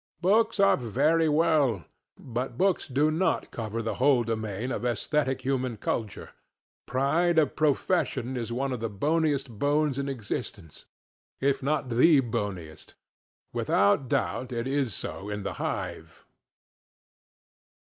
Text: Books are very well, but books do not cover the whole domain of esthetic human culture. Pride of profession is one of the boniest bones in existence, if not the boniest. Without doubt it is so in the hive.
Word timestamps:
Books 0.21 0.59
are 0.59 0.77
very 0.77 1.29
well, 1.29 1.85
but 2.17 2.57
books 2.57 2.87
do 2.87 3.11
not 3.11 3.51
cover 3.51 3.83
the 3.83 3.93
whole 4.01 4.23
domain 4.23 4.71
of 4.71 4.83
esthetic 4.83 5.41
human 5.41 5.77
culture. 5.77 6.31
Pride 6.87 7.37
of 7.37 7.55
profession 7.55 8.35
is 8.35 8.51
one 8.51 8.71
of 8.73 8.79
the 8.79 8.89
boniest 8.89 9.59
bones 9.59 9.99
in 9.99 10.09
existence, 10.09 10.85
if 11.39 11.61
not 11.61 11.89
the 11.89 12.19
boniest. 12.19 12.95
Without 13.53 14.07
doubt 14.09 14.51
it 14.51 14.65
is 14.65 14.95
so 14.95 15.29
in 15.29 15.43
the 15.43 15.53
hive. 15.61 16.25